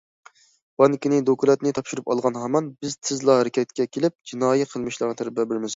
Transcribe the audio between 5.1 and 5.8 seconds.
زەربە بېرىمىز.